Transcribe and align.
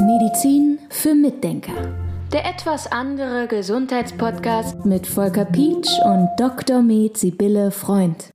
Medizin 0.00 0.78
für 0.90 1.14
Mitdenker. 1.14 1.72
Der 2.30 2.44
etwas 2.44 2.86
andere 2.92 3.46
Gesundheitspodcast 3.48 4.84
mit 4.84 5.06
Volker 5.06 5.46
Pietsch 5.46 5.88
und 6.04 6.28
Dr. 6.38 6.82
Med 6.82 7.16
Sibylle 7.16 7.70
Freund. 7.70 8.30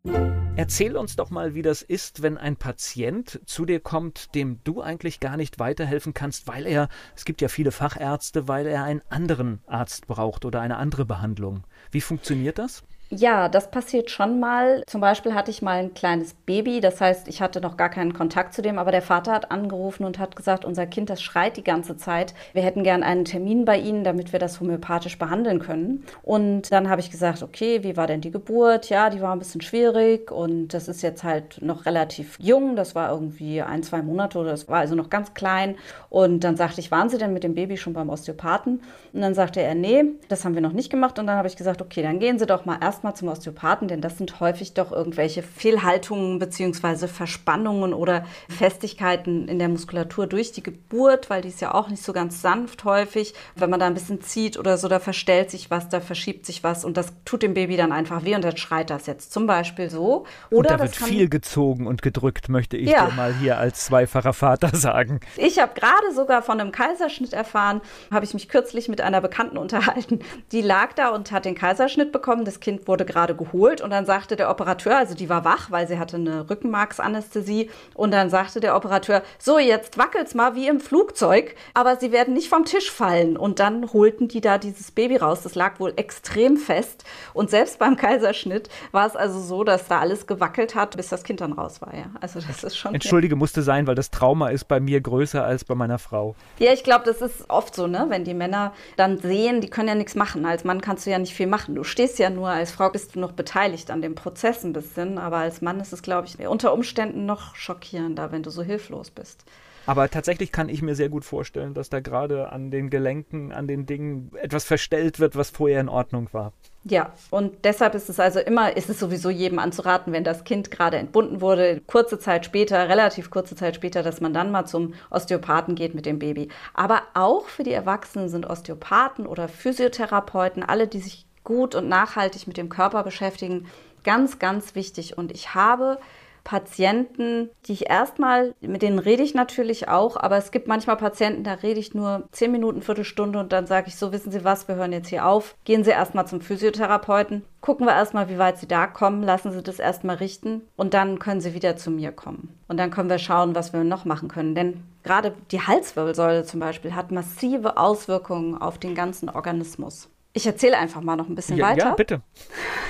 Erzähl 0.55 0.97
uns 0.97 1.15
doch 1.15 1.29
mal, 1.29 1.53
wie 1.53 1.61
das 1.61 1.83
ist, 1.83 2.23
wenn 2.23 2.39
ein 2.39 2.55
Patient 2.55 3.39
zu 3.45 3.65
dir 3.65 3.79
kommt, 3.79 4.33
dem 4.33 4.61
du 4.63 4.81
eigentlich 4.81 5.19
gar 5.19 5.37
nicht 5.37 5.59
weiterhelfen 5.59 6.15
kannst, 6.15 6.47
weil 6.47 6.65
er, 6.65 6.89
es 7.15 7.23
gibt 7.23 7.41
ja 7.41 7.47
viele 7.47 7.71
Fachärzte, 7.71 8.47
weil 8.47 8.65
er 8.65 8.83
einen 8.83 9.03
anderen 9.09 9.61
Arzt 9.67 10.07
braucht 10.07 10.43
oder 10.43 10.59
eine 10.59 10.77
andere 10.77 11.05
Behandlung. 11.05 11.65
Wie 11.91 12.01
funktioniert 12.01 12.57
das? 12.57 12.83
Ja, 13.09 13.47
das 13.47 13.71
passiert 13.71 14.11
schon 14.11 14.41
mal. 14.41 14.83
Zum 14.85 14.99
Beispiel 14.99 15.33
hatte 15.33 15.49
ich 15.49 15.61
mal 15.61 15.79
ein 15.79 15.93
kleines 15.93 16.33
Baby, 16.33 16.81
das 16.81 16.99
heißt, 16.99 17.29
ich 17.29 17.41
hatte 17.41 17.61
noch 17.61 17.77
gar 17.77 17.87
keinen 17.87 18.11
Kontakt 18.11 18.53
zu 18.53 18.61
dem, 18.61 18.77
aber 18.77 18.91
der 18.91 19.01
Vater 19.01 19.31
hat 19.31 19.49
angerufen 19.49 20.03
und 20.03 20.19
hat 20.19 20.35
gesagt, 20.35 20.65
unser 20.65 20.85
Kind, 20.87 21.09
das 21.09 21.21
schreit 21.21 21.55
die 21.55 21.63
ganze 21.63 21.95
Zeit. 21.95 22.33
Wir 22.51 22.63
hätten 22.63 22.83
gern 22.83 23.03
einen 23.03 23.23
Termin 23.23 23.63
bei 23.63 23.77
Ihnen, 23.77 24.03
damit 24.03 24.33
wir 24.33 24.39
das 24.39 24.59
homöopathisch 24.59 25.17
behandeln 25.17 25.59
können. 25.59 26.03
Und 26.21 26.69
dann 26.73 26.89
habe 26.89 26.99
ich 26.99 27.09
gesagt, 27.09 27.43
okay, 27.43 27.81
wie 27.81 27.95
war 27.95 28.07
denn 28.07 28.19
die 28.19 28.31
Geburt? 28.31 28.89
Ja, 28.89 29.09
die 29.09 29.21
war 29.21 29.31
ein 29.31 29.39
bisschen 29.39 29.61
schwierig 29.61 30.29
und 30.29 30.73
das 30.73 30.89
ist 30.89 31.01
jetzt 31.01 31.23
halt 31.23 31.61
noch 31.61 31.85
relativ 31.85 32.37
jung. 32.41 32.75
Das 32.75 32.93
war 32.93 33.09
irgendwie 33.09 33.61
ein, 33.61 33.83
zwei 33.83 34.01
Monate 34.01 34.37
oder 34.37 34.51
das 34.51 34.67
war 34.67 34.79
also 34.79 34.95
noch 34.95 35.09
ganz 35.09 35.33
klein. 35.33 35.77
Und 36.09 36.43
dann 36.43 36.57
sagte 36.57 36.81
ich, 36.81 36.91
waren 36.91 37.07
Sie 37.07 37.17
denn 37.17 37.31
mit 37.31 37.45
dem 37.45 37.55
Baby 37.55 37.77
schon 37.77 37.93
beim 37.93 38.09
Osteopathen? 38.09 38.81
Und 39.13 39.21
dann 39.21 39.33
sagte 39.33 39.61
er, 39.61 39.75
nee, 39.75 40.03
das 40.27 40.43
haben 40.43 40.55
wir 40.55 40.61
noch 40.61 40.73
nicht 40.73 40.89
gemacht. 40.89 41.17
Und 41.19 41.27
dann 41.27 41.37
habe 41.37 41.47
ich 41.47 41.55
gesagt, 41.55 41.81
okay, 41.81 42.01
dann 42.01 42.19
gehen 42.19 42.37
Sie 42.37 42.45
doch 42.45 42.65
mal 42.65 42.77
erst 42.81 42.96
erstmal 42.97 43.15
zum 43.15 43.27
Osteopathen, 43.27 43.87
denn 43.87 44.01
das 44.01 44.17
sind 44.17 44.39
häufig 44.39 44.73
doch 44.73 44.91
irgendwelche 44.91 45.43
Fehlhaltungen 45.43 46.39
bzw. 46.39 47.07
Verspannungen 47.07 47.93
oder 47.93 48.25
Festigkeiten 48.49 49.47
in 49.47 49.59
der 49.59 49.69
Muskulatur 49.69 50.25
durch 50.25 50.51
die 50.51 50.63
Geburt, 50.63 51.29
weil 51.29 51.43
die 51.43 51.49
ist 51.49 51.61
ja 51.61 51.75
auch 51.75 51.89
nicht 51.89 52.01
so 52.01 52.11
ganz 52.11 52.41
sanft 52.41 52.85
häufig. 52.85 53.35
Wenn 53.55 53.69
man 53.69 53.79
da 53.79 53.85
ein 53.85 53.93
bisschen 53.93 54.21
zieht 54.21 54.57
oder 54.57 54.79
so, 54.79 54.87
da 54.87 54.99
verstellt 54.99 55.51
sich 55.51 55.69
was, 55.69 55.89
da 55.89 55.99
verschiebt 55.99 56.47
sich 56.47 56.63
was 56.63 56.83
und 56.85 56.97
das 56.97 57.13
tut 57.23 57.43
dem 57.43 57.53
Baby 57.53 57.77
dann 57.77 57.91
einfach 57.91 58.25
weh 58.25 58.33
und 58.33 58.43
dann 58.43 58.57
schreit 58.57 58.89
das 58.89 59.05
jetzt 59.05 59.31
zum 59.31 59.45
Beispiel 59.45 59.91
so. 59.91 60.25
Oder 60.49 60.57
und 60.57 60.69
da 60.71 60.79
wird 60.79 60.95
viel 60.95 61.29
gezogen 61.29 61.85
und 61.85 62.01
gedrückt, 62.01 62.49
möchte 62.49 62.77
ich 62.77 62.89
ja. 62.89 63.05
dir 63.05 63.13
mal 63.13 63.35
hier 63.35 63.59
als 63.59 63.85
zweifacher 63.85 64.33
Vater 64.33 64.75
sagen. 64.75 65.19
Ich 65.35 65.59
habe 65.59 65.79
gerade 65.79 66.15
sogar 66.15 66.41
von 66.41 66.59
einem 66.59 66.71
Kaiserschnitt 66.71 67.33
erfahren, 67.33 67.81
habe 68.09 68.25
ich 68.25 68.33
mich 68.33 68.49
kürzlich 68.49 68.89
mit 68.89 69.01
einer 69.01 69.21
Bekannten 69.21 69.57
unterhalten. 69.59 70.21
Die 70.51 70.61
lag 70.61 70.93
da 70.93 71.09
und 71.09 71.31
hat 71.31 71.45
den 71.45 71.53
Kaiserschnitt 71.53 72.11
bekommen. 72.11 72.43
Das 72.43 72.59
Kind 72.59 72.86
wurde 72.87 73.05
gerade 73.05 73.35
geholt 73.35 73.81
und 73.81 73.89
dann 73.89 74.05
sagte 74.05 74.35
der 74.35 74.49
Operateur, 74.49 74.97
also 74.97 75.15
die 75.15 75.29
war 75.29 75.45
wach, 75.45 75.71
weil 75.71 75.87
sie 75.87 75.99
hatte 75.99 76.17
eine 76.17 76.49
Rückenmarksanästhesie 76.49 77.69
und 77.93 78.11
dann 78.11 78.29
sagte 78.29 78.59
der 78.59 78.75
Operateur, 78.75 79.21
so 79.39 79.59
jetzt 79.59 79.97
wackelt's 79.97 80.35
mal 80.35 80.55
wie 80.55 80.67
im 80.67 80.79
Flugzeug, 80.79 81.55
aber 81.73 81.97
sie 81.97 82.11
werden 82.11 82.33
nicht 82.33 82.49
vom 82.49 82.65
Tisch 82.65 82.91
fallen 82.91 83.37
und 83.37 83.59
dann 83.59 83.93
holten 83.93 84.27
die 84.27 84.41
da 84.41 84.57
dieses 84.57 84.91
Baby 84.91 85.17
raus. 85.17 85.41
Das 85.43 85.55
lag 85.55 85.79
wohl 85.79 85.93
extrem 85.95 86.57
fest 86.57 87.03
und 87.33 87.49
selbst 87.49 87.79
beim 87.79 87.95
Kaiserschnitt 87.95 88.69
war 88.91 89.07
es 89.07 89.15
also 89.15 89.39
so, 89.39 89.63
dass 89.63 89.87
da 89.87 89.99
alles 89.99 90.27
gewackelt 90.27 90.75
hat, 90.75 90.97
bis 90.97 91.09
das 91.09 91.23
Kind 91.23 91.41
dann 91.41 91.53
raus 91.53 91.81
war. 91.81 91.93
Ja. 91.95 92.05
Also 92.21 92.39
das 92.39 92.63
ist 92.63 92.77
schon. 92.77 92.93
Entschuldige, 92.93 93.35
musste 93.35 93.61
sein, 93.61 93.87
weil 93.87 93.95
das 93.95 94.11
Trauma 94.11 94.49
ist 94.49 94.65
bei 94.67 94.79
mir 94.79 95.01
größer 95.01 95.43
als 95.43 95.63
bei 95.63 95.75
meiner 95.75 95.99
Frau. 95.99 96.35
Ja, 96.59 96.73
ich 96.73 96.83
glaube, 96.83 97.05
das 97.05 97.21
ist 97.21 97.49
oft 97.49 97.75
so, 97.75 97.87
ne, 97.87 98.05
wenn 98.09 98.23
die 98.23 98.33
Männer 98.33 98.73
dann 98.95 99.19
sehen, 99.19 99.61
die 99.61 99.69
können 99.69 99.87
ja 99.87 99.95
nichts 99.95 100.15
machen. 100.15 100.45
Als 100.45 100.63
Mann 100.63 100.81
kannst 100.81 101.05
du 101.05 101.11
ja 101.11 101.19
nicht 101.19 101.33
viel 101.33 101.47
machen. 101.47 101.75
Du 101.75 101.83
stehst 101.83 102.19
ja 102.19 102.29
nur 102.29 102.49
als 102.49 102.71
Frau 102.77 102.91
bist 102.91 103.15
du 103.15 103.19
noch 103.19 103.31
beteiligt 103.31 103.89
an 103.89 104.03
dem 104.03 104.13
Prozess 104.13 104.63
ein 104.63 104.71
bisschen, 104.71 105.17
aber 105.17 105.37
als 105.37 105.63
Mann 105.63 105.79
ist 105.79 105.93
es, 105.93 106.03
glaube 106.03 106.27
ich, 106.27 106.47
unter 106.47 106.73
Umständen 106.73 107.25
noch 107.25 107.55
schockierender, 107.55 108.31
wenn 108.31 108.43
du 108.43 108.51
so 108.51 108.61
hilflos 108.61 109.09
bist. 109.09 109.45
Aber 109.87 110.09
tatsächlich 110.09 110.51
kann 110.51 110.69
ich 110.69 110.83
mir 110.83 110.95
sehr 110.95 111.09
gut 111.09 111.25
vorstellen, 111.25 111.73
dass 111.73 111.89
da 111.89 112.01
gerade 112.01 112.51
an 112.51 112.69
den 112.69 112.91
Gelenken, 112.91 113.51
an 113.51 113.67
den 113.67 113.85
Dingen 113.87 114.31
etwas 114.35 114.65
verstellt 114.65 115.19
wird, 115.19 115.35
was 115.35 115.49
vorher 115.49 115.79
in 115.79 115.89
Ordnung 115.89 116.27
war. 116.33 116.53
Ja, 116.83 117.13
und 117.31 117.65
deshalb 117.65 117.95
ist 117.95 118.09
es 118.09 118.19
also 118.19 118.39
immer, 118.39 118.77
ist 118.77 118.89
es 118.89 118.99
sowieso 118.99 119.29
jedem 119.29 119.59
anzuraten, 119.59 120.13
wenn 120.13 120.23
das 120.23 120.43
Kind 120.43 120.69
gerade 120.69 120.97
entbunden 120.97 121.41
wurde, 121.41 121.81
kurze 121.87 122.19
Zeit 122.19 122.45
später, 122.45 122.89
relativ 122.89 123.29
kurze 123.29 123.55
Zeit 123.55 123.75
später, 123.75 124.03
dass 124.03 124.21
man 124.21 124.33
dann 124.33 124.51
mal 124.51 124.65
zum 124.65 124.93
Osteopathen 125.09 125.75
geht 125.75 125.95
mit 125.95 126.05
dem 126.05 126.19
Baby. 126.19 126.49
Aber 126.73 127.01
auch 127.13 127.47
für 127.47 127.63
die 127.63 127.73
Erwachsenen 127.73 128.29
sind 128.29 128.47
Osteopathen 128.47 129.25
oder 129.25 129.47
Physiotherapeuten, 129.47 130.63
alle, 130.63 130.87
die 130.87 130.99
sich 130.99 131.26
gut 131.47 131.75
und 131.75 131.87
nachhaltig 131.87 132.45
mit 132.45 132.57
dem 132.57 132.67
Körper 132.67 133.03
beschäftigen, 133.03 133.67
ganz, 134.03 134.37
ganz 134.37 134.75
wichtig. 134.75 135.17
Und 135.17 135.31
ich 135.31 135.55
habe 135.55 135.97
Patienten, 136.43 137.49
die 137.65 137.73
ich 137.73 137.89
erstmal, 137.89 138.53
mit 138.59 138.81
denen 138.81 138.99
rede 138.99 139.23
ich 139.23 139.33
natürlich 139.33 139.87
auch, 139.87 140.17
aber 140.17 140.37
es 140.37 140.51
gibt 140.51 140.67
manchmal 140.67 140.97
Patienten, 140.97 141.43
da 141.43 141.53
rede 141.53 141.79
ich 141.79 141.93
nur 141.93 142.27
zehn 142.31 142.51
Minuten, 142.51 142.81
Viertelstunde 142.81 143.39
und 143.39 143.51
dann 143.53 143.65
sage 143.65 143.87
ich 143.87 143.95
so, 143.95 144.11
wissen 144.11 144.31
Sie 144.31 144.43
was, 144.43 144.67
wir 144.67 144.75
hören 144.75 144.93
jetzt 144.93 145.09
hier 145.09 145.25
auf. 145.25 145.55
Gehen 145.63 145.83
Sie 145.83 145.91
erstmal 145.91 146.27
zum 146.27 146.41
Physiotherapeuten, 146.41 147.43
gucken 147.61 147.85
wir 147.85 147.93
erstmal, 147.93 148.29
wie 148.29 148.37
weit 148.37 148.57
Sie 148.57 148.67
da 148.67 148.87
kommen, 148.87 149.23
lassen 149.23 149.51
Sie 149.51 149.63
das 149.63 149.79
erstmal 149.79 150.17
richten 150.17 150.61
und 150.75 150.93
dann 150.93 151.19
können 151.19 151.41
Sie 151.41 151.53
wieder 151.53 151.75
zu 151.77 151.91
mir 151.91 152.11
kommen. 152.11 152.57
Und 152.67 152.77
dann 152.77 152.91
können 152.91 153.09
wir 153.09 153.19
schauen, 153.19 153.55
was 153.55 153.71
wir 153.71 153.83
noch 153.83 154.05
machen 154.05 154.29
können. 154.29 154.55
Denn 154.55 154.83
gerade 155.03 155.33
die 155.51 155.61
Halswirbelsäule 155.61 156.43
zum 156.43 156.59
Beispiel 156.59 156.95
hat 156.95 157.11
massive 157.11 157.77
Auswirkungen 157.77 158.55
auf 158.55 158.77
den 158.77 158.95
ganzen 158.95 159.29
Organismus. 159.29 160.09
Ich 160.37 160.45
erzähle 160.45 160.77
einfach 160.77 161.01
mal 161.01 161.15
noch 161.15 161.27
ein 161.27 161.33
bisschen 161.33 161.57
ja, 161.57 161.65
weiter. 161.65 161.87
Ja, 161.87 161.95
bitte. 161.95 162.21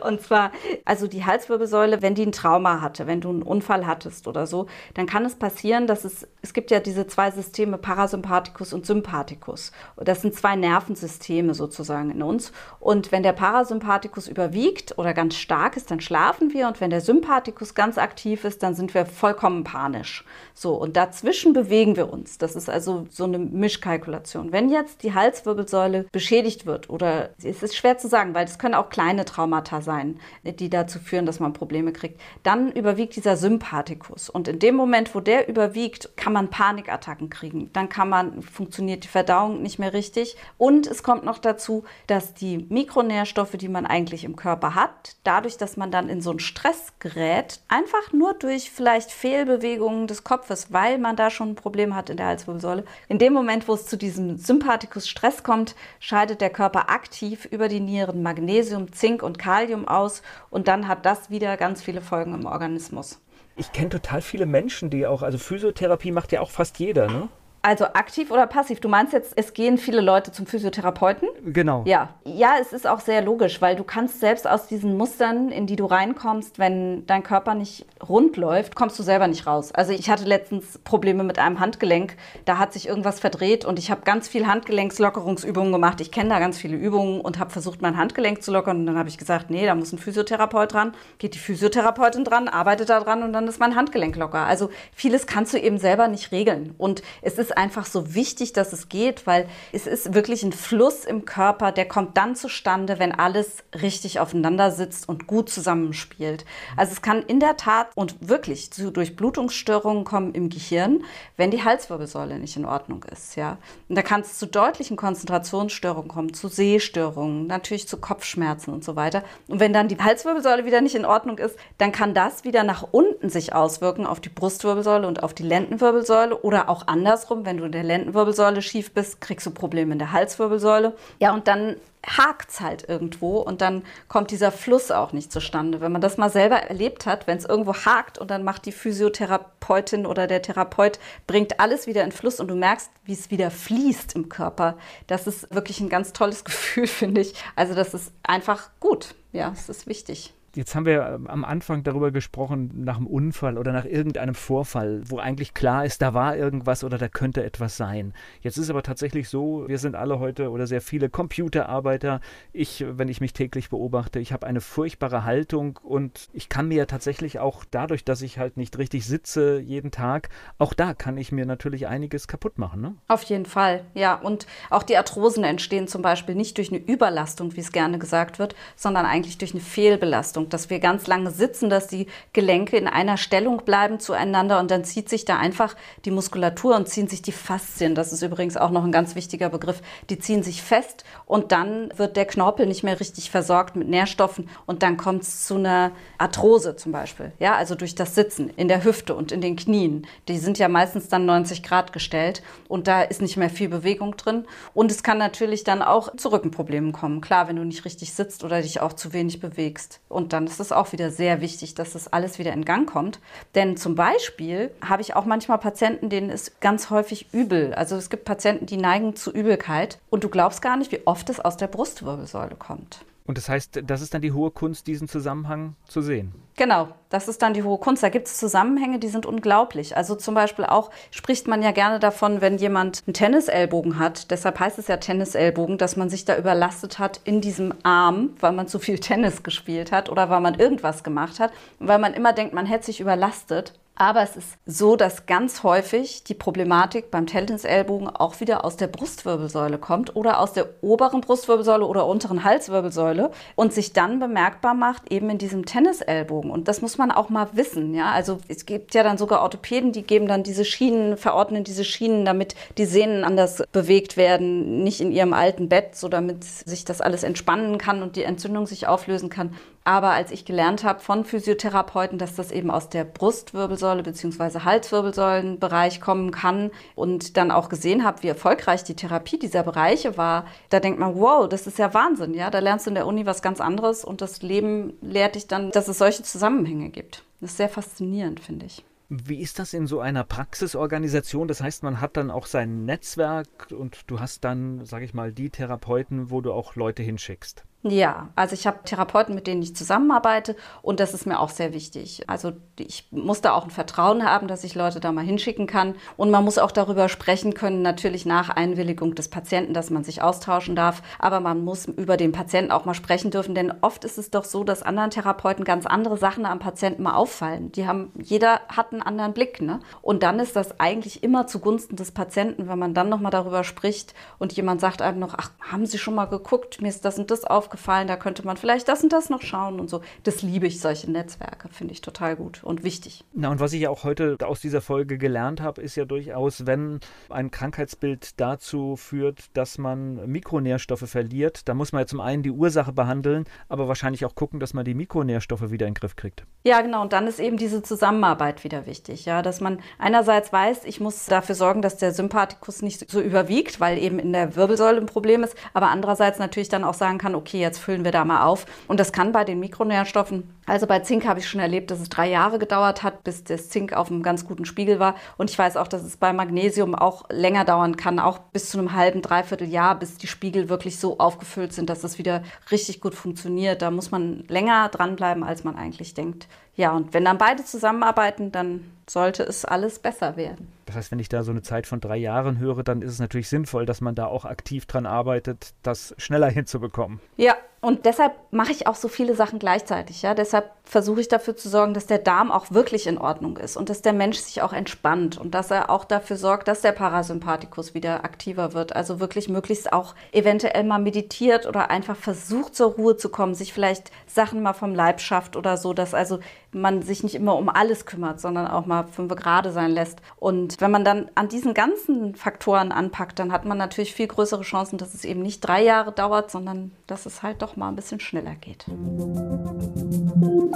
Und 0.00 0.20
zwar, 0.20 0.52
also 0.84 1.06
die 1.06 1.24
Halswirbelsäule, 1.24 2.02
wenn 2.02 2.14
die 2.14 2.26
ein 2.26 2.32
Trauma 2.32 2.80
hatte, 2.80 3.06
wenn 3.06 3.20
du 3.20 3.30
einen 3.30 3.42
Unfall 3.42 3.86
hattest 3.86 4.26
oder 4.26 4.46
so, 4.46 4.66
dann 4.94 5.06
kann 5.06 5.24
es 5.24 5.36
passieren, 5.36 5.86
dass 5.86 6.04
es, 6.04 6.26
es 6.42 6.52
gibt 6.52 6.70
ja 6.70 6.80
diese 6.80 7.06
zwei 7.06 7.30
Systeme, 7.30 7.78
Parasympathikus 7.78 8.72
und 8.72 8.86
Sympathikus. 8.86 9.72
Das 9.96 10.22
sind 10.22 10.34
zwei 10.34 10.56
Nervensysteme 10.56 11.54
sozusagen 11.54 12.10
in 12.10 12.22
uns. 12.22 12.52
Und 12.80 13.12
wenn 13.12 13.22
der 13.22 13.32
Parasympathikus 13.32 14.28
überwiegt 14.28 14.98
oder 14.98 15.14
ganz 15.14 15.36
stark 15.36 15.76
ist, 15.76 15.90
dann 15.90 16.00
schlafen 16.00 16.52
wir. 16.52 16.68
Und 16.68 16.80
wenn 16.80 16.90
der 16.90 17.00
Sympathikus 17.00 17.74
ganz 17.74 17.98
aktiv 17.98 18.44
ist, 18.44 18.62
dann 18.62 18.74
sind 18.74 18.94
wir 18.94 19.06
vollkommen 19.06 19.64
panisch. 19.64 20.24
So, 20.54 20.74
und 20.74 20.96
dazwischen 20.96 21.52
bewegen 21.52 21.96
wir 21.96 22.12
uns. 22.12 22.38
Das 22.38 22.56
ist 22.56 22.68
also 22.68 23.06
so 23.10 23.24
eine 23.24 23.38
Mischkalkulation. 23.38 24.52
Wenn 24.52 24.70
jetzt 24.70 25.02
die 25.02 25.14
Halswirbelsäule 25.14 26.06
beschädigt 26.12 26.66
wird 26.66 26.90
oder 26.90 27.30
es 27.42 27.62
ist 27.62 27.76
schwer 27.76 27.98
zu 27.98 28.08
sagen, 28.08 28.34
weil 28.34 28.44
es 28.44 28.58
können 28.58 28.74
auch 28.74 28.88
kleine 28.88 29.24
Traumata 29.24 29.53
sein, 29.62 30.18
die 30.44 30.70
dazu 30.70 30.98
führen, 30.98 31.26
dass 31.26 31.40
man 31.40 31.52
Probleme 31.52 31.92
kriegt. 31.92 32.20
Dann 32.42 32.72
überwiegt 32.72 33.16
dieser 33.16 33.36
Sympathikus. 33.36 34.28
Und 34.28 34.48
in 34.48 34.58
dem 34.58 34.74
Moment, 34.74 35.14
wo 35.14 35.20
der 35.20 35.48
überwiegt, 35.48 36.16
kann 36.16 36.32
man 36.32 36.50
Panikattacken 36.50 37.30
kriegen. 37.30 37.70
Dann 37.72 37.88
kann 37.88 38.08
man, 38.08 38.42
funktioniert 38.42 39.04
die 39.04 39.08
Verdauung 39.08 39.62
nicht 39.62 39.78
mehr 39.78 39.92
richtig. 39.92 40.36
Und 40.58 40.86
es 40.86 41.02
kommt 41.02 41.24
noch 41.24 41.38
dazu, 41.38 41.84
dass 42.06 42.34
die 42.34 42.66
Mikronährstoffe, 42.68 43.52
die 43.52 43.68
man 43.68 43.86
eigentlich 43.86 44.24
im 44.24 44.36
Körper 44.36 44.74
hat, 44.74 45.16
dadurch, 45.24 45.56
dass 45.56 45.76
man 45.76 45.90
dann 45.90 46.08
in 46.08 46.20
so 46.20 46.30
einen 46.30 46.40
Stress 46.40 46.92
gerät, 46.98 47.60
einfach 47.68 48.12
nur 48.12 48.34
durch 48.34 48.70
vielleicht 48.70 49.10
Fehlbewegungen 49.10 50.06
des 50.06 50.24
Kopfes, 50.24 50.72
weil 50.72 50.98
man 50.98 51.16
da 51.16 51.30
schon 51.30 51.50
ein 51.50 51.54
Problem 51.54 51.94
hat 51.94 52.10
in 52.10 52.16
der 52.16 52.26
Halswirbelsäule. 52.26 52.84
In 53.08 53.18
dem 53.18 53.32
Moment, 53.32 53.68
wo 53.68 53.74
es 53.74 53.86
zu 53.86 53.96
diesem 53.96 54.36
Sympathikus-Stress 54.38 55.42
kommt, 55.42 55.74
scheidet 56.00 56.40
der 56.40 56.50
Körper 56.50 56.90
aktiv 56.90 57.44
über 57.44 57.68
die 57.68 57.80
Nieren 57.80 58.22
Magnesium, 58.22 58.92
Zink 58.92 59.22
und 59.22 59.38
Kalium 59.44 59.86
aus 59.86 60.22
und 60.48 60.68
dann 60.68 60.88
hat 60.88 61.04
das 61.04 61.28
wieder 61.28 61.56
ganz 61.58 61.82
viele 61.82 62.00
Folgen 62.00 62.32
im 62.34 62.46
Organismus. 62.46 63.20
Ich 63.56 63.72
kenne 63.72 63.90
total 63.90 64.22
viele 64.22 64.46
Menschen, 64.46 64.88
die 64.88 65.06
auch, 65.06 65.22
also 65.22 65.38
Physiotherapie 65.38 66.12
macht 66.12 66.32
ja 66.32 66.40
auch 66.40 66.50
fast 66.50 66.78
jeder, 66.78 67.08
ne? 67.08 67.28
Also 67.64 67.86
aktiv 67.86 68.30
oder 68.30 68.46
passiv? 68.46 68.80
Du 68.80 68.90
meinst 68.90 69.14
jetzt, 69.14 69.32
es 69.36 69.54
gehen 69.54 69.78
viele 69.78 70.02
Leute 70.02 70.32
zum 70.32 70.44
Physiotherapeuten? 70.44 71.30
Genau. 71.46 71.82
Ja. 71.86 72.10
Ja, 72.26 72.56
es 72.60 72.74
ist 72.74 72.86
auch 72.86 73.00
sehr 73.00 73.22
logisch, 73.22 73.62
weil 73.62 73.74
du 73.74 73.84
kannst 73.84 74.20
selbst 74.20 74.46
aus 74.46 74.66
diesen 74.66 74.98
Mustern, 74.98 75.48
in 75.48 75.66
die 75.66 75.76
du 75.76 75.86
reinkommst, 75.86 76.58
wenn 76.58 77.06
dein 77.06 77.22
Körper 77.22 77.54
nicht 77.54 77.86
rund 78.06 78.36
läuft, 78.36 78.74
kommst 78.74 78.98
du 78.98 79.02
selber 79.02 79.28
nicht 79.28 79.46
raus. 79.46 79.72
Also 79.72 79.92
ich 79.92 80.10
hatte 80.10 80.24
letztens 80.24 80.76
Probleme 80.84 81.24
mit 81.24 81.38
einem 81.38 81.58
Handgelenk. 81.58 82.18
Da 82.44 82.58
hat 82.58 82.74
sich 82.74 82.86
irgendwas 82.86 83.18
verdreht 83.18 83.64
und 83.64 83.78
ich 83.78 83.90
habe 83.90 84.02
ganz 84.02 84.28
viel 84.28 84.46
Handgelenkslockerungsübungen 84.46 85.72
gemacht. 85.72 86.02
Ich 86.02 86.10
kenne 86.10 86.28
da 86.28 86.40
ganz 86.40 86.58
viele 86.58 86.76
Übungen 86.76 87.22
und 87.22 87.38
habe 87.38 87.48
versucht, 87.48 87.80
mein 87.80 87.96
Handgelenk 87.96 88.42
zu 88.42 88.52
lockern. 88.52 88.80
Und 88.80 88.86
dann 88.86 88.98
habe 88.98 89.08
ich 89.08 89.16
gesagt, 89.16 89.48
nee, 89.48 89.64
da 89.64 89.74
muss 89.74 89.90
ein 89.90 89.98
Physiotherapeut 89.98 90.74
dran. 90.74 90.92
Geht 91.16 91.34
die 91.34 91.38
Physiotherapeutin 91.38 92.24
dran, 92.24 92.48
arbeitet 92.48 92.90
da 92.90 93.00
dran 93.00 93.22
und 93.22 93.32
dann 93.32 93.48
ist 93.48 93.58
mein 93.58 93.74
Handgelenk 93.74 94.16
locker. 94.16 94.44
Also 94.44 94.68
vieles 94.92 95.26
kannst 95.26 95.54
du 95.54 95.58
eben 95.58 95.78
selber 95.78 96.08
nicht 96.08 96.30
regeln. 96.30 96.74
Und 96.76 97.02
es 97.22 97.38
ist 97.38 97.53
einfach 97.56 97.86
so 97.86 98.14
wichtig, 98.14 98.52
dass 98.52 98.72
es 98.72 98.88
geht, 98.88 99.26
weil 99.26 99.48
es 99.72 99.86
ist 99.86 100.14
wirklich 100.14 100.42
ein 100.42 100.52
Fluss 100.52 101.04
im 101.04 101.24
Körper, 101.24 101.72
der 101.72 101.86
kommt 101.86 102.16
dann 102.16 102.36
zustande, 102.36 102.98
wenn 102.98 103.12
alles 103.12 103.64
richtig 103.80 104.20
aufeinander 104.20 104.70
sitzt 104.70 105.08
und 105.08 105.26
gut 105.26 105.48
zusammenspielt. 105.48 106.44
Also 106.76 106.92
es 106.92 107.02
kann 107.02 107.22
in 107.22 107.40
der 107.40 107.56
Tat 107.56 107.88
und 107.94 108.16
wirklich 108.28 108.70
zu 108.70 108.90
Durchblutungsstörungen 108.90 110.04
kommen 110.04 110.34
im 110.34 110.48
Gehirn, 110.48 111.04
wenn 111.36 111.50
die 111.50 111.64
Halswirbelsäule 111.64 112.38
nicht 112.38 112.56
in 112.56 112.64
Ordnung 112.64 113.04
ist, 113.04 113.36
ja. 113.36 113.58
Und 113.88 113.96
da 113.96 114.02
kann 114.02 114.20
es 114.20 114.38
zu 114.38 114.46
deutlichen 114.46 114.96
Konzentrationsstörungen 114.96 116.08
kommen, 116.08 116.34
zu 116.34 116.48
Sehstörungen, 116.48 117.46
natürlich 117.46 117.88
zu 117.88 117.96
Kopfschmerzen 117.98 118.72
und 118.72 118.84
so 118.84 118.96
weiter. 118.96 119.22
Und 119.48 119.60
wenn 119.60 119.72
dann 119.72 119.88
die 119.88 119.98
Halswirbelsäule 119.98 120.64
wieder 120.64 120.80
nicht 120.80 120.94
in 120.94 121.04
Ordnung 121.04 121.38
ist, 121.38 121.56
dann 121.78 121.92
kann 121.92 122.14
das 122.14 122.44
wieder 122.44 122.64
nach 122.64 122.86
unten 122.90 123.30
sich 123.30 123.54
auswirken 123.54 124.06
auf 124.06 124.20
die 124.20 124.28
Brustwirbelsäule 124.28 125.06
und 125.06 125.22
auf 125.22 125.34
die 125.34 125.42
Lendenwirbelsäule 125.42 126.40
oder 126.42 126.68
auch 126.68 126.86
andersrum, 126.86 127.43
wenn 127.44 127.58
du 127.58 127.64
in 127.64 127.72
der 127.72 127.82
Lendenwirbelsäule 127.82 128.62
schief 128.62 128.92
bist, 128.92 129.20
kriegst 129.20 129.46
du 129.46 129.50
Probleme 129.50 129.92
in 129.92 129.98
der 129.98 130.12
Halswirbelsäule. 130.12 130.94
Ja, 131.20 131.32
und 131.34 131.48
dann 131.48 131.76
hakt 132.06 132.50
es 132.50 132.60
halt 132.60 132.88
irgendwo 132.88 133.38
und 133.38 133.60
dann 133.60 133.82
kommt 134.08 134.30
dieser 134.30 134.52
Fluss 134.52 134.90
auch 134.90 135.12
nicht 135.12 135.32
zustande. 135.32 135.80
Wenn 135.80 135.92
man 135.92 136.00
das 136.00 136.16
mal 136.16 136.30
selber 136.30 136.56
erlebt 136.56 137.06
hat, 137.06 137.26
wenn 137.26 137.38
es 137.38 137.44
irgendwo 137.44 137.74
hakt 137.74 138.18
und 138.18 138.30
dann 138.30 138.44
macht 138.44 138.66
die 138.66 138.72
Physiotherapeutin 138.72 140.06
oder 140.06 140.26
der 140.26 140.42
Therapeut, 140.42 140.98
bringt 141.26 141.60
alles 141.60 141.86
wieder 141.86 142.04
in 142.04 142.12
Fluss 142.12 142.40
und 142.40 142.48
du 142.48 142.54
merkst, 142.54 142.90
wie 143.04 143.12
es 143.12 143.30
wieder 143.30 143.50
fließt 143.50 144.14
im 144.14 144.28
Körper. 144.28 144.76
Das 145.06 145.26
ist 145.26 145.52
wirklich 145.54 145.80
ein 145.80 145.88
ganz 145.88 146.12
tolles 146.12 146.44
Gefühl, 146.44 146.86
finde 146.86 147.20
ich. 147.20 147.34
Also 147.56 147.74
das 147.74 147.94
ist 147.94 148.12
einfach 148.22 148.70
gut. 148.80 149.14
Ja, 149.32 149.52
es 149.52 149.68
ist 149.68 149.86
wichtig. 149.86 150.34
Jetzt 150.56 150.74
haben 150.74 150.86
wir 150.86 151.06
ähm, 151.06 151.26
am 151.26 151.44
Anfang 151.44 151.82
darüber 151.82 152.12
gesprochen, 152.12 152.70
nach 152.76 152.96
einem 152.96 153.06
Unfall 153.06 153.58
oder 153.58 153.72
nach 153.72 153.84
irgendeinem 153.84 154.34
Vorfall, 154.34 155.02
wo 155.06 155.18
eigentlich 155.18 155.52
klar 155.52 155.84
ist, 155.84 156.00
da 156.00 156.14
war 156.14 156.36
irgendwas 156.36 156.84
oder 156.84 156.96
da 156.96 157.08
könnte 157.08 157.42
etwas 157.42 157.76
sein. 157.76 158.14
Jetzt 158.40 158.56
ist 158.56 158.70
aber 158.70 158.82
tatsächlich 158.82 159.28
so, 159.28 159.64
wir 159.66 159.78
sind 159.78 159.96
alle 159.96 160.20
heute 160.20 160.50
oder 160.50 160.66
sehr 160.66 160.80
viele 160.80 161.08
Computerarbeiter. 161.08 162.20
Ich, 162.52 162.84
wenn 162.88 163.08
ich 163.08 163.20
mich 163.20 163.32
täglich 163.32 163.68
beobachte, 163.68 164.20
ich 164.20 164.32
habe 164.32 164.46
eine 164.46 164.60
furchtbare 164.60 165.24
Haltung 165.24 165.80
und 165.82 166.28
ich 166.32 166.48
kann 166.48 166.68
mir 166.68 166.86
tatsächlich 166.86 167.40
auch 167.40 167.64
dadurch, 167.68 168.04
dass 168.04 168.22
ich 168.22 168.38
halt 168.38 168.56
nicht 168.56 168.78
richtig 168.78 169.06
sitze 169.06 169.58
jeden 169.58 169.90
Tag, 169.90 170.28
auch 170.58 170.72
da 170.72 170.94
kann 170.94 171.18
ich 171.18 171.32
mir 171.32 171.46
natürlich 171.46 171.88
einiges 171.88 172.28
kaputt 172.28 172.58
machen. 172.58 172.80
Ne? 172.80 172.94
Auf 173.08 173.22
jeden 173.24 173.46
Fall, 173.46 173.84
ja. 173.94 174.14
Und 174.14 174.46
auch 174.70 174.84
die 174.84 174.96
Arthrosen 174.96 175.42
entstehen 175.42 175.88
zum 175.88 176.02
Beispiel 176.02 176.36
nicht 176.36 176.58
durch 176.58 176.70
eine 176.70 176.78
Überlastung, 176.78 177.56
wie 177.56 177.60
es 177.60 177.72
gerne 177.72 177.98
gesagt 177.98 178.38
wird, 178.38 178.54
sondern 178.76 179.04
eigentlich 179.04 179.38
durch 179.38 179.52
eine 179.52 179.60
Fehlbelastung. 179.60 180.43
Belastung, 180.44 180.48
dass 180.48 180.70
wir 180.70 180.80
ganz 180.80 181.06
lange 181.06 181.30
sitzen, 181.30 181.70
dass 181.70 181.86
die 181.86 182.06
Gelenke 182.32 182.76
in 182.76 182.88
einer 182.88 183.16
Stellung 183.16 183.62
bleiben 183.64 184.00
zueinander 184.00 184.60
und 184.60 184.70
dann 184.70 184.84
zieht 184.84 185.08
sich 185.08 185.24
da 185.24 185.38
einfach 185.38 185.74
die 186.04 186.10
Muskulatur 186.10 186.76
und 186.76 186.88
ziehen 186.88 187.08
sich 187.08 187.22
die 187.22 187.32
Faszien. 187.32 187.94
Das 187.94 188.12
ist 188.12 188.22
übrigens 188.22 188.56
auch 188.56 188.70
noch 188.70 188.84
ein 188.84 188.92
ganz 188.92 189.14
wichtiger 189.14 189.48
Begriff. 189.48 189.80
Die 190.10 190.18
ziehen 190.18 190.42
sich 190.42 190.62
fest 190.62 191.04
und 191.26 191.52
dann 191.52 191.92
wird 191.96 192.16
der 192.16 192.26
Knorpel 192.26 192.66
nicht 192.66 192.82
mehr 192.82 193.00
richtig 193.00 193.30
versorgt 193.30 193.76
mit 193.76 193.88
Nährstoffen 193.88 194.48
und 194.66 194.82
dann 194.82 194.96
kommt 194.96 195.22
es 195.22 195.46
zu 195.46 195.56
einer 195.56 195.92
Arthrose 196.18 196.76
zum 196.76 196.92
Beispiel. 196.92 197.32
Ja, 197.38 197.54
also 197.56 197.74
durch 197.74 197.94
das 197.94 198.14
Sitzen 198.14 198.50
in 198.56 198.68
der 198.68 198.84
Hüfte 198.84 199.14
und 199.14 199.32
in 199.32 199.40
den 199.40 199.56
Knien. 199.56 200.06
Die 200.28 200.38
sind 200.38 200.58
ja 200.58 200.68
meistens 200.68 201.08
dann 201.08 201.26
90 201.26 201.62
Grad 201.62 201.92
gestellt 201.92 202.42
und 202.68 202.86
da 202.86 203.02
ist 203.02 203.22
nicht 203.22 203.36
mehr 203.36 203.50
viel 203.50 203.68
Bewegung 203.68 204.16
drin. 204.16 204.44
Und 204.74 204.90
es 204.90 205.02
kann 205.02 205.18
natürlich 205.18 205.64
dann 205.64 205.82
auch 205.82 206.14
zu 206.16 206.30
Rückenproblemen 206.30 206.92
kommen. 206.92 207.20
Klar, 207.20 207.48
wenn 207.48 207.56
du 207.56 207.64
nicht 207.64 207.84
richtig 207.84 208.12
sitzt 208.12 208.44
oder 208.44 208.62
dich 208.62 208.80
auch 208.80 208.92
zu 208.92 209.12
wenig 209.12 209.40
bewegst. 209.40 210.00
Und 210.08 210.32
dann 210.34 210.46
ist 210.46 210.60
es 210.60 210.72
auch 210.72 210.92
wieder 210.92 211.10
sehr 211.10 211.40
wichtig, 211.40 211.74
dass 211.74 211.92
das 211.92 212.12
alles 212.12 212.38
wieder 212.38 212.52
in 212.52 212.64
Gang 212.64 212.90
kommt. 212.90 213.20
Denn 213.54 213.76
zum 213.76 213.94
Beispiel 213.94 214.72
habe 214.84 215.00
ich 215.00 215.14
auch 215.14 215.24
manchmal 215.24 215.58
Patienten, 215.58 216.10
denen 216.10 216.28
ist 216.28 216.60
ganz 216.60 216.90
häufig 216.90 217.32
übel. 217.32 217.72
Also 217.74 217.96
es 217.96 218.10
gibt 218.10 218.24
Patienten, 218.24 218.66
die 218.66 218.76
neigen 218.76 219.14
zu 219.14 219.32
Übelkeit 219.32 219.98
und 220.10 220.24
du 220.24 220.28
glaubst 220.28 220.60
gar 220.60 220.76
nicht, 220.76 220.90
wie 220.90 221.06
oft 221.06 221.30
es 221.30 221.40
aus 221.40 221.56
der 221.56 221.68
Brustwirbelsäule 221.68 222.56
kommt. 222.56 223.04
Und 223.26 223.38
das 223.38 223.48
heißt, 223.48 223.80
das 223.86 224.02
ist 224.02 224.12
dann 224.12 224.20
die 224.20 224.32
hohe 224.32 224.50
Kunst, 224.50 224.86
diesen 224.86 225.08
Zusammenhang 225.08 225.76
zu 225.88 226.02
sehen. 226.02 226.34
Genau, 226.56 226.88
das 227.08 227.26
ist 227.26 227.40
dann 227.40 227.54
die 227.54 227.62
hohe 227.62 227.78
Kunst. 227.78 228.02
Da 228.02 228.10
gibt 228.10 228.26
es 228.26 228.36
Zusammenhänge, 228.36 228.98
die 228.98 229.08
sind 229.08 229.24
unglaublich. 229.24 229.96
Also 229.96 230.14
zum 230.14 230.34
Beispiel 230.34 230.66
auch 230.66 230.90
spricht 231.10 231.48
man 231.48 231.62
ja 231.62 231.70
gerne 231.70 231.98
davon, 231.98 232.42
wenn 232.42 232.58
jemand 232.58 233.02
einen 233.06 233.14
Tennisellbogen 233.14 233.98
hat. 233.98 234.30
Deshalb 234.30 234.60
heißt 234.60 234.78
es 234.78 234.88
ja 234.88 234.98
Tennisellbogen, 234.98 235.78
dass 235.78 235.96
man 235.96 236.10
sich 236.10 236.26
da 236.26 236.36
überlastet 236.36 236.98
hat 236.98 237.22
in 237.24 237.40
diesem 237.40 237.72
Arm, 237.82 238.34
weil 238.40 238.52
man 238.52 238.68
zu 238.68 238.78
viel 238.78 238.98
Tennis 239.00 239.42
gespielt 239.42 239.90
hat 239.90 240.10
oder 240.10 240.28
weil 240.28 240.40
man 240.40 240.60
irgendwas 240.60 241.02
gemacht 241.02 241.40
hat. 241.40 241.50
Weil 241.78 241.98
man 241.98 242.12
immer 242.12 242.34
denkt, 242.34 242.52
man 242.52 242.66
hätte 242.66 242.84
sich 242.84 243.00
überlastet. 243.00 243.72
Aber 243.96 244.22
es 244.22 244.36
ist 244.36 244.48
so, 244.66 244.96
dass 244.96 245.26
ganz 245.26 245.62
häufig 245.62 246.24
die 246.24 246.34
Problematik 246.34 247.12
beim 247.12 247.26
Tennisellbogen 247.26 248.08
auch 248.08 248.40
wieder 248.40 248.64
aus 248.64 248.76
der 248.76 248.88
Brustwirbelsäule 248.88 249.78
kommt 249.78 250.16
oder 250.16 250.40
aus 250.40 250.52
der 250.52 250.66
oberen 250.82 251.20
Brustwirbelsäule 251.20 251.86
oder 251.86 252.06
unteren 252.06 252.42
Halswirbelsäule 252.42 253.30
und 253.54 253.72
sich 253.72 253.92
dann 253.92 254.18
bemerkbar 254.18 254.74
macht 254.74 255.12
eben 255.12 255.30
in 255.30 255.38
diesem 255.38 255.64
Tennisellbogen. 255.64 256.50
Und 256.50 256.66
das 256.66 256.82
muss 256.82 256.98
man 256.98 257.12
auch 257.12 257.28
mal 257.28 257.50
wissen. 257.52 257.94
Ja, 257.94 258.10
also 258.10 258.38
es 258.48 258.66
gibt 258.66 258.94
ja 258.94 259.04
dann 259.04 259.16
sogar 259.16 259.42
Orthopäden, 259.42 259.92
die 259.92 260.02
geben 260.02 260.26
dann 260.26 260.42
diese 260.42 260.64
Schienen, 260.64 261.16
verordnen 261.16 261.62
diese 261.62 261.84
Schienen, 261.84 262.24
damit 262.24 262.56
die 262.78 262.86
Sehnen 262.86 263.22
anders 263.22 263.62
bewegt 263.70 264.16
werden, 264.16 264.82
nicht 264.82 265.00
in 265.00 265.12
ihrem 265.12 265.32
alten 265.32 265.68
Bett, 265.68 265.94
so 265.94 266.08
damit 266.08 266.42
sich 266.42 266.84
das 266.84 267.00
alles 267.00 267.22
entspannen 267.22 267.78
kann 267.78 268.02
und 268.02 268.16
die 268.16 268.24
Entzündung 268.24 268.66
sich 268.66 268.88
auflösen 268.88 269.28
kann. 269.30 269.54
Aber 269.86 270.12
als 270.12 270.30
ich 270.30 270.46
gelernt 270.46 270.82
habe 270.82 271.00
von 271.00 271.26
Physiotherapeuten, 271.26 272.16
dass 272.16 272.34
das 272.34 272.50
eben 272.50 272.70
aus 272.70 272.88
der 272.88 273.04
Brustwirbelsäule 273.04 274.02
bzw. 274.02 274.60
Halswirbelsäulenbereich 274.60 276.00
kommen 276.00 276.30
kann 276.30 276.70
und 276.94 277.36
dann 277.36 277.50
auch 277.50 277.68
gesehen 277.68 278.02
habe, 278.02 278.22
wie 278.22 278.28
erfolgreich 278.28 278.82
die 278.82 278.96
Therapie 278.96 279.38
dieser 279.38 279.62
Bereiche 279.62 280.16
war, 280.16 280.46
da 280.70 280.80
denkt 280.80 280.98
man, 280.98 281.16
wow, 281.16 281.46
das 281.46 281.66
ist 281.66 281.78
ja 281.78 281.92
Wahnsinn, 281.92 282.32
ja, 282.32 282.48
da 282.48 282.60
lernst 282.60 282.86
du 282.86 282.90
in 282.90 282.94
der 282.94 283.06
Uni 283.06 283.26
was 283.26 283.42
ganz 283.42 283.60
anderes 283.60 284.06
und 284.06 284.22
das 284.22 284.40
Leben 284.40 284.94
lehrt 285.02 285.34
dich 285.34 285.48
dann, 285.48 285.70
dass 285.70 285.88
es 285.88 285.98
solche 285.98 286.22
Zusammenhänge 286.22 286.88
gibt. 286.88 287.22
Das 287.42 287.50
ist 287.50 287.56
sehr 287.58 287.68
faszinierend, 287.68 288.40
finde 288.40 288.64
ich. 288.64 288.82
Wie 289.10 289.40
ist 289.40 289.58
das 289.58 289.74
in 289.74 289.86
so 289.86 290.00
einer 290.00 290.24
Praxisorganisation? 290.24 291.46
Das 291.46 291.60
heißt, 291.60 291.82
man 291.82 292.00
hat 292.00 292.16
dann 292.16 292.30
auch 292.30 292.46
sein 292.46 292.86
Netzwerk 292.86 293.68
und 293.70 294.10
du 294.10 294.18
hast 294.18 294.44
dann, 294.44 294.86
sage 294.86 295.04
ich 295.04 295.12
mal, 295.12 295.30
die 295.30 295.50
Therapeuten, 295.50 296.30
wo 296.30 296.40
du 296.40 296.54
auch 296.54 296.74
Leute 296.74 297.02
hinschickst. 297.02 297.64
Ja, 297.86 298.30
also 298.34 298.54
ich 298.54 298.66
habe 298.66 298.78
Therapeuten, 298.82 299.34
mit 299.34 299.46
denen 299.46 299.60
ich 299.60 299.76
zusammenarbeite 299.76 300.56
und 300.80 301.00
das 301.00 301.12
ist 301.12 301.26
mir 301.26 301.38
auch 301.38 301.50
sehr 301.50 301.74
wichtig. 301.74 302.22
Also 302.30 302.52
ich 302.78 303.08
muss 303.10 303.42
da 303.42 303.52
auch 303.52 303.64
ein 303.64 303.70
Vertrauen 303.70 304.24
haben, 304.24 304.48
dass 304.48 304.64
ich 304.64 304.74
Leute 304.74 305.00
da 305.00 305.12
mal 305.12 305.22
hinschicken 305.22 305.66
kann 305.66 305.94
und 306.16 306.30
man 306.30 306.44
muss 306.44 306.56
auch 306.56 306.70
darüber 306.70 307.10
sprechen 307.10 307.52
können, 307.52 307.82
natürlich 307.82 308.24
nach 308.24 308.48
Einwilligung 308.48 309.14
des 309.14 309.28
Patienten, 309.28 309.74
dass 309.74 309.90
man 309.90 310.02
sich 310.02 310.22
austauschen 310.22 310.74
darf, 310.74 311.02
aber 311.18 311.40
man 311.40 311.62
muss 311.62 311.84
über 311.84 312.16
den 312.16 312.32
Patienten 312.32 312.72
auch 312.72 312.86
mal 312.86 312.94
sprechen 312.94 313.30
dürfen, 313.30 313.54
denn 313.54 313.70
oft 313.82 314.04
ist 314.04 314.16
es 314.16 314.30
doch 314.30 314.44
so, 314.44 314.64
dass 314.64 314.82
anderen 314.82 315.10
Therapeuten 315.10 315.66
ganz 315.66 315.84
andere 315.84 316.16
Sachen 316.16 316.46
am 316.46 316.60
Patienten 316.60 317.02
mal 317.02 317.16
auffallen. 317.16 317.70
Die 317.72 317.86
haben, 317.86 318.12
jeder 318.18 318.62
hat 318.68 318.92
einen 318.94 319.02
anderen 319.02 319.34
Blick, 319.34 319.60
ne? 319.60 319.80
Und 320.00 320.22
dann 320.22 320.40
ist 320.40 320.56
das 320.56 320.80
eigentlich 320.80 321.22
immer 321.22 321.46
zugunsten 321.46 321.96
des 321.96 322.12
Patienten, 322.12 322.66
wenn 322.66 322.78
man 322.78 322.94
dann 322.94 323.10
nochmal 323.10 323.30
darüber 323.30 323.62
spricht 323.62 324.14
und 324.38 324.54
jemand 324.54 324.80
sagt 324.80 325.02
einem 325.02 325.18
noch, 325.18 325.34
ach, 325.36 325.50
haben 325.60 325.84
Sie 325.84 325.98
schon 325.98 326.14
mal 326.14 326.24
geguckt, 326.24 326.80
mir 326.80 326.88
ist 326.88 327.04
das 327.04 327.18
und 327.18 327.30
das 327.30 327.44
aufgefallen 327.44 327.73
aufgefallen, 327.74 328.06
da 328.06 328.16
könnte 328.16 328.46
man 328.46 328.56
vielleicht 328.56 328.88
das 328.88 329.02
und 329.02 329.12
das 329.12 329.30
noch 329.30 329.42
schauen 329.42 329.80
und 329.80 329.90
so. 329.90 330.00
Das 330.22 330.42
liebe 330.42 330.66
ich, 330.66 330.80
solche 330.80 331.10
Netzwerke, 331.10 331.68
finde 331.68 331.92
ich 331.92 332.00
total 332.00 332.36
gut 332.36 332.62
und 332.62 332.84
wichtig. 332.84 333.24
Na, 333.32 333.50
und 333.50 333.60
was 333.60 333.72
ich 333.72 333.82
ja 333.82 333.90
auch 333.90 334.04
heute 334.04 334.38
aus 334.44 334.60
dieser 334.60 334.80
Folge 334.80 335.18
gelernt 335.18 335.60
habe, 335.60 335.82
ist 335.82 335.96
ja 335.96 336.04
durchaus, 336.04 336.66
wenn 336.66 337.00
ein 337.28 337.50
Krankheitsbild 337.50 338.40
dazu 338.40 338.96
führt, 338.96 339.56
dass 339.56 339.78
man 339.78 340.30
Mikronährstoffe 340.30 341.08
verliert, 341.08 341.68
da 341.68 341.74
muss 341.74 341.92
man 341.92 342.02
ja 342.02 342.06
zum 342.06 342.20
einen 342.20 342.42
die 342.42 342.50
Ursache 342.50 342.92
behandeln, 342.92 343.44
aber 343.68 343.88
wahrscheinlich 343.88 344.24
auch 344.24 344.34
gucken, 344.34 344.60
dass 344.60 344.72
man 344.72 344.84
die 344.84 344.94
Mikronährstoffe 344.94 345.70
wieder 345.70 345.86
in 345.86 345.94
den 345.94 346.00
Griff 346.00 346.16
kriegt. 346.16 346.44
Ja, 346.64 346.80
genau. 346.80 347.02
Und 347.02 347.12
dann 347.12 347.26
ist 347.26 347.40
eben 347.40 347.56
diese 347.56 347.82
Zusammenarbeit 347.82 348.64
wieder 348.64 348.86
wichtig, 348.86 349.24
ja, 349.24 349.42
dass 349.42 349.60
man 349.60 349.80
einerseits 349.98 350.52
weiß, 350.52 350.84
ich 350.84 351.00
muss 351.00 351.26
dafür 351.26 351.54
sorgen, 351.54 351.82
dass 351.82 351.96
der 351.96 352.12
Sympathikus 352.12 352.82
nicht 352.82 353.10
so 353.10 353.20
überwiegt, 353.20 353.80
weil 353.80 353.98
eben 353.98 354.18
in 354.18 354.32
der 354.32 354.56
Wirbelsäule 354.56 355.00
ein 355.00 355.06
Problem 355.06 355.42
ist, 355.42 355.56
aber 355.74 355.88
andererseits 355.88 356.38
natürlich 356.38 356.68
dann 356.68 356.84
auch 356.84 356.94
sagen 356.94 357.18
kann, 357.18 357.34
okay, 357.34 357.63
jetzt 357.64 357.78
füllen 357.78 358.04
wir 358.04 358.12
da 358.12 358.24
mal 358.24 358.44
auf. 358.44 358.66
Und 358.86 359.00
das 359.00 359.12
kann 359.12 359.32
bei 359.32 359.44
den 359.44 359.58
Mikronährstoffen, 359.58 360.54
also 360.66 360.86
bei 360.86 361.00
Zink 361.00 361.26
habe 361.26 361.40
ich 361.40 361.48
schon 361.48 361.60
erlebt, 361.60 361.90
dass 361.90 362.00
es 362.00 362.08
drei 362.08 362.28
Jahre 362.30 362.58
gedauert 362.58 363.02
hat, 363.02 363.22
bis 363.22 363.44
das 363.44 363.68
Zink 363.68 363.92
auf 363.92 364.10
einem 364.10 364.22
ganz 364.22 364.46
guten 364.46 364.64
Spiegel 364.64 364.98
war. 364.98 365.14
Und 365.36 365.50
ich 365.50 365.58
weiß 365.58 365.76
auch, 365.76 365.88
dass 365.88 366.02
es 366.02 366.16
bei 366.16 366.32
Magnesium 366.32 366.94
auch 366.94 367.24
länger 367.28 367.64
dauern 367.64 367.96
kann, 367.96 368.18
auch 368.18 368.38
bis 368.38 368.70
zu 368.70 368.78
einem 368.78 368.94
halben, 368.94 369.20
dreiviertel 369.20 369.68
Jahr, 369.68 369.98
bis 369.98 370.16
die 370.16 370.26
Spiegel 370.26 370.68
wirklich 370.68 370.98
so 370.98 371.18
aufgefüllt 371.18 371.72
sind, 371.72 371.90
dass 371.90 372.00
das 372.00 372.18
wieder 372.18 372.42
richtig 372.70 373.00
gut 373.00 373.14
funktioniert. 373.14 373.82
Da 373.82 373.90
muss 373.90 374.10
man 374.10 374.44
länger 374.48 374.88
dranbleiben, 374.88 375.44
als 375.44 375.64
man 375.64 375.76
eigentlich 375.76 376.14
denkt. 376.14 376.46
Ja, 376.76 376.92
und 376.92 377.12
wenn 377.12 377.24
dann 377.24 377.38
beide 377.38 377.64
zusammenarbeiten, 377.64 378.50
dann 378.50 378.90
sollte 379.08 379.42
es 379.42 379.64
alles 379.64 379.98
besser 379.98 380.36
werden. 380.36 380.72
Das 380.94 381.06
heißt, 381.06 381.10
wenn 381.10 381.18
ich 381.18 381.28
da 381.28 381.42
so 381.42 381.50
eine 381.50 381.62
Zeit 381.62 381.88
von 381.88 381.98
drei 381.98 382.16
Jahren 382.16 382.60
höre, 382.60 382.84
dann 382.84 383.02
ist 383.02 383.10
es 383.10 383.18
natürlich 383.18 383.48
sinnvoll, 383.48 383.84
dass 383.84 384.00
man 384.00 384.14
da 384.14 384.26
auch 384.26 384.44
aktiv 384.44 384.86
dran 384.86 385.06
arbeitet, 385.06 385.74
das 385.82 386.14
schneller 386.18 386.48
hinzubekommen. 386.50 387.18
Ja, 387.36 387.56
Und 387.84 388.06
deshalb 388.06 388.32
mache 388.50 388.72
ich 388.72 388.86
auch 388.86 388.94
so 388.94 389.08
viele 389.08 389.34
Sachen 389.34 389.58
gleichzeitig. 389.58 390.22
Ja? 390.22 390.32
Deshalb 390.32 390.70
versuche 390.84 391.20
ich 391.20 391.28
dafür 391.28 391.54
zu 391.54 391.68
sorgen, 391.68 391.92
dass 391.92 392.06
der 392.06 392.16
Darm 392.16 392.50
auch 392.50 392.70
wirklich 392.70 393.06
in 393.06 393.18
Ordnung 393.18 393.58
ist 393.58 393.76
und 393.76 393.90
dass 393.90 394.00
der 394.00 394.14
Mensch 394.14 394.38
sich 394.38 394.62
auch 394.62 394.72
entspannt 394.72 395.36
und 395.36 395.54
dass 395.54 395.70
er 395.70 395.90
auch 395.90 396.06
dafür 396.06 396.36
sorgt, 396.36 396.66
dass 396.66 396.80
der 396.80 396.92
Parasympathikus 396.92 397.92
wieder 397.92 398.24
aktiver 398.24 398.72
wird. 398.72 398.96
Also 398.96 399.20
wirklich 399.20 399.50
möglichst 399.50 399.92
auch 399.92 400.14
eventuell 400.32 400.84
mal 400.84 400.98
meditiert 400.98 401.66
oder 401.66 401.90
einfach 401.90 402.16
versucht 402.16 402.74
zur 402.74 402.92
Ruhe 402.92 403.18
zu 403.18 403.28
kommen, 403.28 403.54
sich 403.54 403.74
vielleicht 403.74 404.10
Sachen 404.26 404.62
mal 404.62 404.72
vom 404.72 404.94
Leib 404.94 405.20
schafft 405.20 405.54
oder 405.54 405.76
so, 405.76 405.92
dass 405.92 406.14
also 406.14 406.38
man 406.72 407.02
sich 407.02 407.22
nicht 407.22 407.34
immer 407.34 407.56
um 407.56 407.68
alles 407.68 408.04
kümmert, 408.04 408.40
sondern 408.40 408.66
auch 408.66 408.86
mal 408.86 409.06
fünf 409.06 409.34
gerade 409.36 409.72
sein 409.72 409.90
lässt. 409.90 410.20
Und 410.36 410.80
wenn 410.80 410.90
man 410.90 411.04
dann 411.04 411.30
an 411.34 411.48
diesen 411.48 411.72
ganzen 411.72 412.34
Faktoren 412.34 412.92
anpackt, 412.92 413.38
dann 413.38 413.52
hat 413.52 413.64
man 413.64 413.78
natürlich 413.78 414.14
viel 414.14 414.26
größere 414.26 414.62
Chancen, 414.62 414.98
dass 414.98 415.14
es 415.14 415.24
eben 415.24 415.40
nicht 415.40 415.60
drei 415.60 415.82
Jahre 415.82 416.12
dauert, 416.12 416.50
sondern 416.50 416.92
dass 417.06 417.26
es 417.26 417.42
halt 417.42 417.62
doch 417.62 417.73
mal 417.76 417.88
ein 417.88 417.96
bisschen 417.96 418.20
schneller 418.20 418.54
geht. 418.54 418.86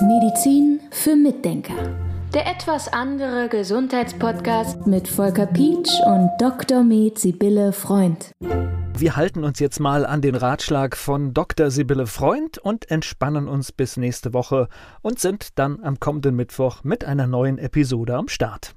Medizin 0.01 0.81
für 0.91 1.17
Mitdenker. 1.17 1.75
Der 2.35 2.47
etwas 2.47 2.93
andere 2.93 3.49
Gesundheitspodcast 3.49 4.87
mit 4.87 5.09
Volker 5.09 5.47
Pietsch 5.47 5.91
und 6.07 6.31
Dr. 6.39 6.85
Med 6.85 7.19
Sibylle 7.19 7.73
Freund. 7.73 8.33
Wir 8.99 9.17
halten 9.17 9.45
uns 9.45 9.61
jetzt 9.61 9.81
mal 9.81 10.05
an 10.05 10.21
den 10.21 10.35
Ratschlag 10.35 10.97
von 10.97 11.33
Dr. 11.33 11.71
Sibylle 11.71 12.07
Freund 12.07 12.59
und 12.59 12.91
entspannen 12.91 13.49
uns 13.49 13.73
bis 13.73 13.97
nächste 13.97 14.35
Woche 14.35 14.69
und 15.03 15.21
sind 15.21 15.59
dann 15.59 15.83
am 15.83 16.01
kommenden 16.01 16.37
Mittwoch 16.37 16.85
mit 16.85 17.05
einer 17.05 17.27
neuen 17.27 17.59
Episode 17.59 18.17
am 18.17 18.29
Start. 18.29 18.75